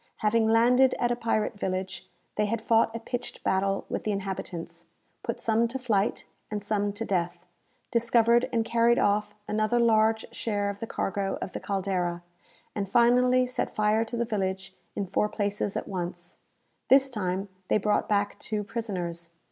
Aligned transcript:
Having 0.15 0.47
landed 0.47 0.95
at 0.97 1.11
a 1.11 1.15
pirate 1.15 1.59
village, 1.59 2.09
they 2.35 2.47
had 2.47 2.59
fought 2.59 2.95
a 2.95 2.99
pitched 2.99 3.43
battle 3.43 3.85
with 3.87 4.03
the 4.03 4.11
inhabitants; 4.11 4.87
put 5.21 5.39
some 5.39 5.67
to 5.67 5.77
flight, 5.77 6.25
and 6.49 6.63
some 6.63 6.91
to 6.93 7.05
death; 7.05 7.45
discovered 7.91 8.49
and 8.51 8.65
carried 8.65 8.97
off 8.97 9.35
another 9.47 9.79
large 9.79 10.25
share 10.33 10.71
of 10.71 10.79
the 10.79 10.87
cargo 10.87 11.37
of 11.39 11.53
the 11.53 11.59
"Caldera;" 11.59 12.23
and 12.73 12.89
finally 12.89 13.45
set 13.45 13.75
fire 13.75 14.03
to 14.03 14.17
the 14.17 14.25
village 14.25 14.73
in 14.95 15.05
four 15.05 15.29
places 15.29 15.77
at 15.77 15.87
once. 15.87 16.37
This 16.87 17.07
time 17.07 17.47
they 17.67 17.77
brought 17.77 18.09
back 18.09 18.39
two 18.39 18.63
prisoners. 18.63 19.29